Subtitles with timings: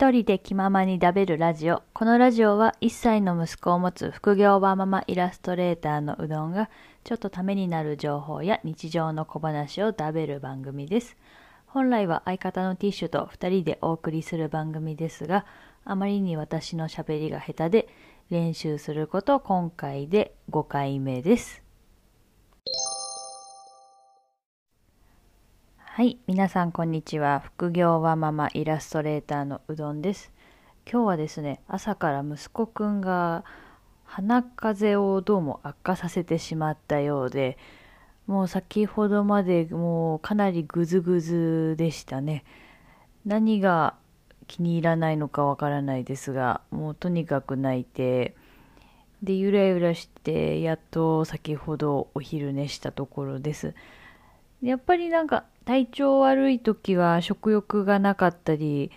[0.00, 1.82] 一人で気ままに食べるラジオ。
[1.92, 6.70] このラジオは1歳の息子を持つ副業バーママイラストレーターのうどんが
[7.04, 11.18] ちょっとためになる情報や日常の小話を食べる番組です。
[11.66, 15.44] 本来は相方のティッシュと2人でお送りする番組ですが、
[15.84, 17.88] あまりに私の喋りが下手で
[18.30, 21.62] 練習すること今回で5回目です。
[26.00, 27.40] はい、皆さんこんにちは。
[27.40, 30.32] 副業はママイラストレーターのうどんです。
[30.90, 33.44] 今日はですね、朝から息子くんが
[34.04, 37.58] 鼻風邪をどうも悪化させてしまったようで、
[38.26, 42.44] もう先ほどまでもうかなりグズグズでしたね。
[43.26, 43.94] 何が
[44.46, 48.34] 気に入らないのかわからないですが、もうとにかく泣いて、
[49.22, 53.74] で、ゆらゆらして、やっと先ほどお昼寝したところです。
[54.62, 58.90] やっぱりなんか体調悪い時は食欲がなかったり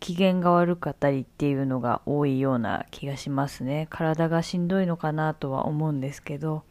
[0.00, 3.86] 機嫌が悪かったりっていうのが多いような気がしますね。
[3.90, 6.64] 体がしんどいのかなとは思うんですけど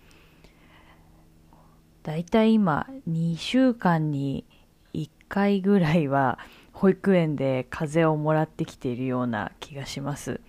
[2.01, 4.47] だいたい今2週間に
[4.95, 6.39] 1回ぐらいは
[6.73, 10.41] 保育園で風邪をもらってきているような気がします。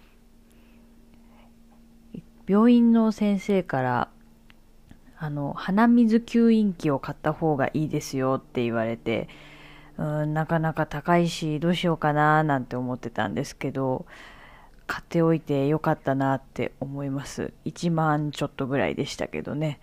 [2.49, 4.09] 病院の先生から
[5.19, 9.29] あの、鼻水吸引器を買った方がいいですよって言われて、
[9.99, 14.07] うん、なかなか高いし、どうしようかななんて思ってたんですけど、
[14.87, 17.53] 買っておいてよかったなって思います。
[17.65, 19.81] 1万ちょっとぐらいでしたけどね。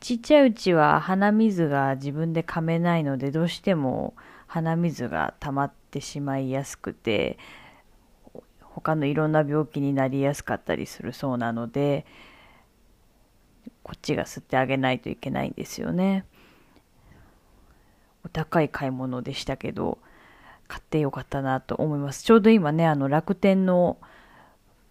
[0.00, 4.14] ちっちゃいうちは鼻水が自分で噛めないので、どうしても
[4.46, 7.38] 鼻水が溜まってしまいやすくて、
[8.60, 12.04] 他のいろんな病気になりやすかったりするそうなので、
[13.82, 16.24] こっちが吸ってあげないといけないんですよね。
[18.24, 19.98] お高い買い物でしたけど、
[20.68, 22.22] 買ってよかったなと思います。
[22.22, 23.98] ちょうど今ね、あの楽天の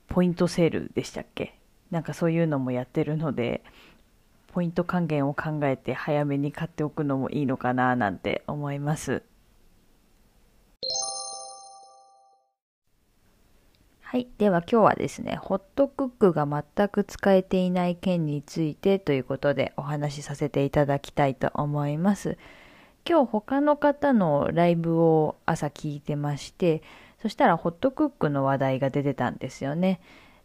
[0.08, 1.56] ポイントセールでしたっけ？
[1.90, 3.64] なんかそういうのもやってるので、
[4.48, 9.24] ポイント還元を考えて早めに買っておくのもいいのかななんて思います。
[14.12, 14.28] はい。
[14.40, 22.38] では今日はですね、ホットクックが全く使えていない件についてということでお話しさせていただきたいと思います。
[23.08, 26.84] 今日他の方のライブを朝聞いてまして、
[27.22, 30.02] そしたらホットクックの話題が出てたんですよね。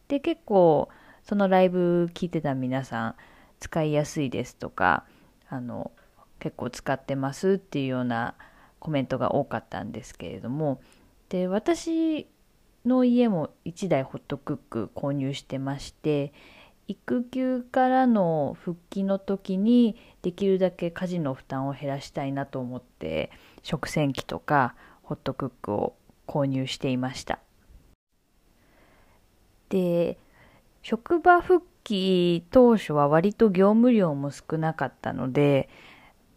[0.07, 0.89] で、結構
[1.25, 3.15] そのライブ聞いてた皆さん、
[3.59, 5.03] 使いやすいですとか、
[5.49, 5.91] あの、
[6.39, 8.37] 結構使ってますっていうような
[8.79, 10.81] コメントが多かったんですけれども、
[11.31, 12.29] で、私
[12.87, 16.33] の家も1台ホットクック購入してまして
[16.89, 23.31] 育休からの復帰の時にできるだけ家事の負担を減らしたいなと思って
[23.63, 25.95] 食洗機とかホットクックを
[26.27, 27.41] 購入していました。
[29.69, 30.17] で
[30.83, 35.69] 職場復帰当初は割と業務量も少なかったので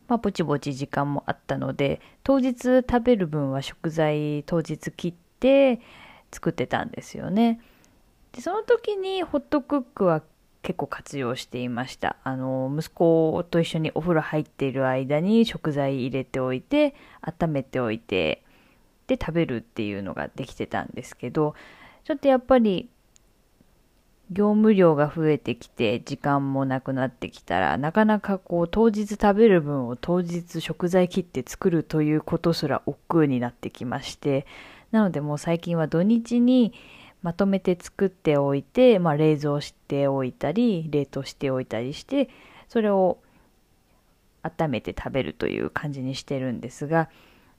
[0.09, 5.79] まあ、ぼちぼち時間もあったので当日食べる分は食材当日切って
[6.31, 7.59] 作ってたんですよね。
[8.33, 10.21] でその時にホットクックは
[10.61, 12.17] 結構活用していました。
[12.23, 18.43] あの、息子と一緒にお風呂入っている間に食材入れておいて、温めておいて、
[19.07, 21.55] で食べるっていうのができてたんですけど、
[22.03, 22.89] ちょっとやっぱり
[24.31, 34.45] 業務量が増えてきて時間もなくなってきたらなかなかこう当日食べる分を当日食材切って作るということすら億劫になってきまして
[34.91, 36.73] なのでもう最近は土日に
[37.21, 42.29] まとめて作っておいて、まあ、冷蔵しておいたり冷凍しておいたりして
[42.67, 43.19] それを
[44.43, 47.09] 温めて食べるという感じにしてるんですが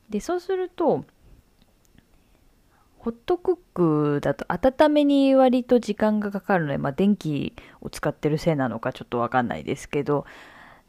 [0.08, 1.04] でそうすると
[2.98, 10.26] ホットクックだと温めに割と時間がかかるので、まあ、電気を使ってるせいなのかちょっとわかんないですけど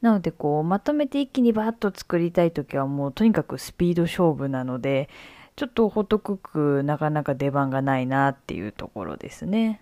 [0.01, 5.10] なのでこうまとめて一気にバッと作りたい時はもうとにかくスピード勝負なので
[5.56, 6.38] ちょっとホットクッ
[6.80, 9.81] クなかなか出番がないなっていうところですね。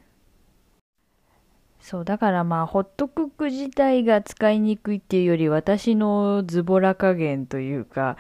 [1.80, 8.18] そう、だからまあ、ホットクック自体が使いにくいっていうより、私のズボラ加減というか、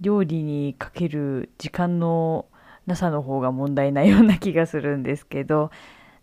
[0.00, 2.46] 料理にかける時間の
[2.86, 5.70] なさの方が問題なような気がするんですけど、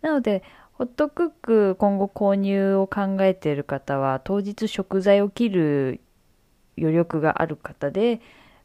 [0.01, 0.43] なので、
[0.73, 6.01] ホットクック今後購入を考えている方は、当日食材を切る
[6.77, 8.21] 余力がある方で、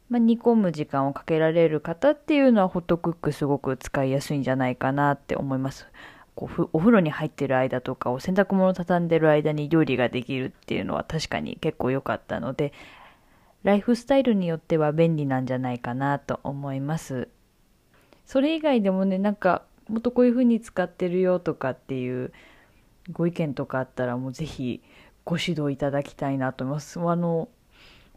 [0.09, 5.87] まあ、煮込む時間をかけられる方っていうのはホットクックすごく使いやすいんじゃないかなって思います。
[6.35, 12.73] こうお風呂に入ってる間とかお洗濯物を畳んでる間に料理ができるっていうのは確かに結構良かったので
[13.65, 17.29] ライフスタイルによっては便利なんじゃないかなと思います。
[18.27, 22.31] それ以外でもね、なんか、もっとこういう風に使ってるよとかっていう
[23.11, 24.81] ご意見とかあったらもうぜひ
[25.25, 26.99] ご指導いただきたいなと思います。
[26.99, 27.49] あの、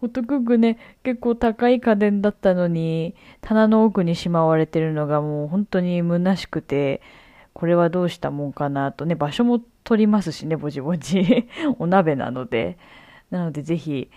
[0.01, 7.03] ホットクックね、結構高い家電だったのに、棚の奥にしまわれてるのがもう本当に虚しくて、
[7.53, 11.49] これはどうしたもんかなとね、場所も取りますしね、ぼちぼち。
[11.81, 12.79] お鍋なので。
[13.31, 14.11] なのでぜひ、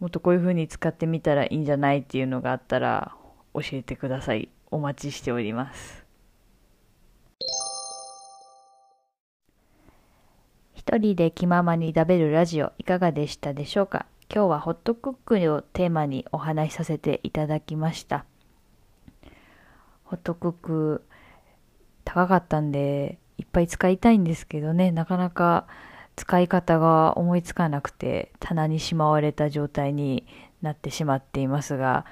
[0.00, 3.14] もっとこういう風に使ってみたらいいんじゃないっていうのがあったら
[3.54, 4.48] 教えてください。
[4.70, 6.06] お待ちしております。
[10.74, 14.06] 一人で気ままに食べるラジオいかがでしたでしょうか？
[14.32, 18.24] 今日はホットクックをテーマにお話しさせていただきました。
[20.04, 21.04] ホットクック
[22.04, 25.66] 高かったんでいっぱい使いたいんですけどね、なかなか
[26.16, 30.26] 使い方が思いつかなくて棚にしまわれた状態に
[30.62, 32.04] なってしまっていますが、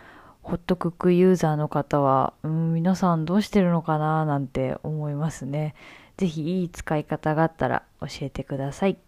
[0.43, 5.75] ホットクックユーザーの方は、うん、皆さんどうしてるのかななんて思いますね。
[6.17, 8.99] ぜひいい使い方があったら教えてください。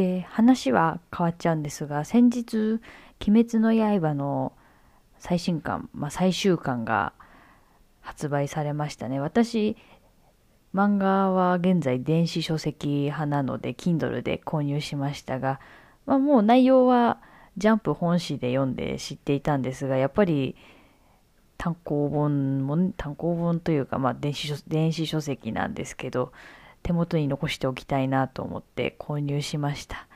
[0.00, 2.80] で、話は変わっちゃうんですが、先日、
[3.28, 4.54] 鬼滅の刃の
[5.18, 7.12] 最新刊、まあ、最終巻が
[8.00, 9.20] 発売されましたね。
[9.20, 9.76] 私、
[10.74, 15.60] 漫画は現在電子書籍派なので、Kindle で購入しましたが、
[16.06, 17.18] まあ、もう内容は
[17.58, 20.56] ジャンプ本誌で読んで知っていたんですが、やっぱり
[21.58, 26.32] 単行本も、単行本というか、まあ電子書、電子書籍なんですけど、
[26.82, 30.06] 手元に残しておきたいなと思って購入しました。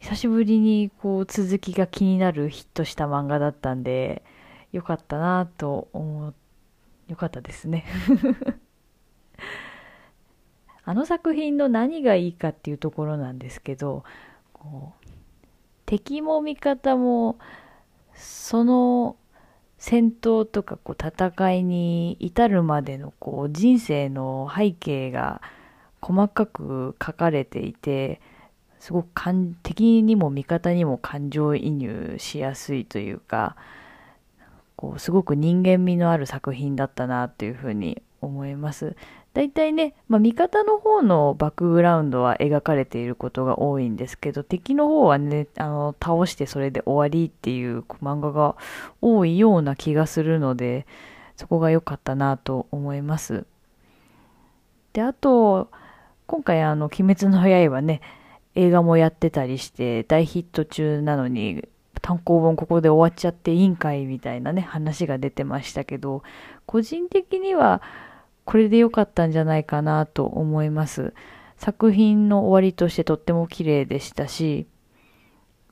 [0.00, 4.24] 久しぶりにこう続きが気になるヒットした漫画だったんで、
[4.72, 6.34] よかったなと思う、
[7.08, 7.84] よかったですね。
[10.84, 14.04] あの作品の何がいいかっていうところなんですけど、
[15.84, 17.38] 敵も味方も、
[18.14, 19.16] その
[19.80, 25.40] 戦闘とかこう戦いに至るまでのこう人生の背景が
[26.02, 28.20] 細かく書かれていて、
[28.78, 29.10] すごく
[29.62, 33.56] 敵にも味方にも感情移入しやすいというか、
[34.76, 38.96] こうすごく人間味のある作品だったなというふうに思います。
[39.32, 48.56] 大体ね、まあ、味方の方のバックグラウンドは描かれていることが多いんですけど、敵の方はね、あの、倒してそれで終わりっていう漫画が
[49.00, 50.86] 多いような気がするので、
[51.36, 53.46] そこが良かったなと思います。
[54.92, 55.70] で、あと、
[56.26, 58.00] 今回あの、鬼滅の刃ね、
[58.54, 61.68] 映画もやってたりして大ヒット中なのに
[62.02, 66.22] 単行本ここで終わっちゃっていいんかいみたいなね話が出てましたけど
[66.66, 67.82] 個人的には
[68.50, 71.14] これで良かったんじゃないかなと思います。
[71.56, 74.66] 作品の終わりとしてとっても綺麗でしたし、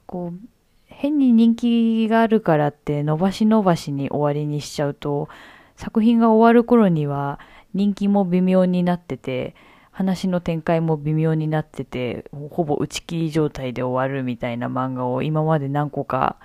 [0.06, 0.38] こう、
[0.86, 5.28] 変に人気があるからって伸ばし伸ばしに終わりにしちゃうと、
[5.75, 7.40] 作品が終わる頃には
[7.75, 9.56] 人気も微妙になってて、
[9.90, 16.36] 話の展開も微妙になってて、ほぼ打ち切り状態で終わるみたいな漫画を今まで何個か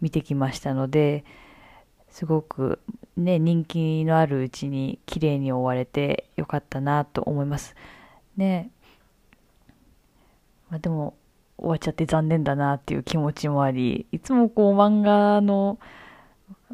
[0.00, 1.24] 見てきましたので、
[2.10, 2.80] すごく
[3.16, 7.74] ね、人気のあるうちに綺麗に終われてよかったなと思います。
[8.36, 8.70] ね。
[10.70, 11.14] まあ、でも、
[11.58, 15.78] 終わっちゃって残念だなっていう気持ちもあり、いつもこう漫画の、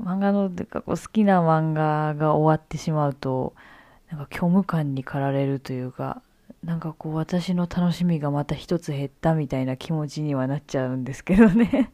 [0.01, 3.55] 漫画の、てかこう好きな漫画が終わってしまうと、
[4.11, 6.23] なんか虚無感に駆られるというか、
[6.63, 11.93] なんかこう私の楽しみがまた一つ減ったみたいな気持ちにはなっちゃうんですけどね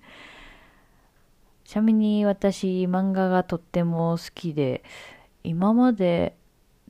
[1.72, 4.84] ちなみに私、漫画がとっても好きで、
[5.42, 6.36] 今まで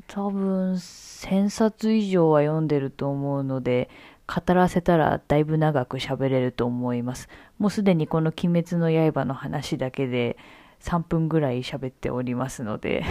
[0.08, 3.88] 多分1000冊以上は読んでると思うので、
[4.26, 7.28] 語らせたらだいぶ長く喋れると思います。
[7.60, 10.36] もうすでにこの鬼滅の刃の話だけで
[10.80, 13.04] 3分ぐらい喋っておりますので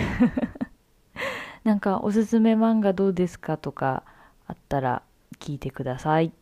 [1.63, 4.03] なんかおすすめ漫画どうですかとか
[4.45, 5.03] あったら
[5.39, 6.33] 聞いてください。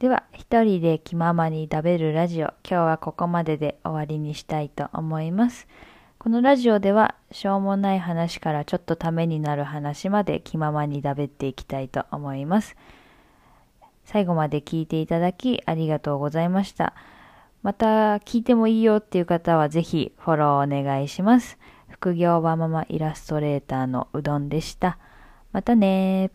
[0.00, 5.68] では、一人で気ままに食べるラジオ、今日はここまでで終わりにしたいと思います。
[6.18, 12.76] このラジオでは、しょうもない話からちょっとためになる話まで気ままに食べていきたいと思います。
[14.06, 16.94] 最後まで聞いていただきありがとうございました。
[17.62, 21.58] また聞いてもいいよっていう方はぜひフォローお願いします。
[21.90, 24.96] 副業はママイラストレーターのうどんでした。
[25.52, 26.30] またね